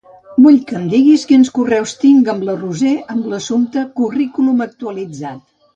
Vull 0.43 0.55
que 0.69 0.77
em 0.79 0.87
diguis 0.93 1.25
quins 1.31 1.51
correus 1.57 1.93
tinc 2.05 2.33
amb 2.35 2.49
la 2.49 2.57
Roser 2.63 2.97
amb 3.17 3.31
l'assumpte 3.35 3.87
"Currículum 4.01 4.71
actualitzat". 4.71 5.49